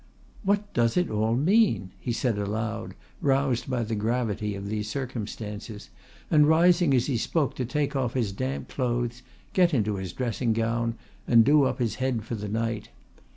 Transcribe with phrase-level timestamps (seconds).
[0.41, 5.91] What does it all mean?" he said aloud, roused by the gravity of these circumstances,
[6.31, 9.21] and rising as he spoke to take off his damp clothes,
[9.53, 10.95] get into his dressing gown,
[11.27, 12.89] and do up his head for the night.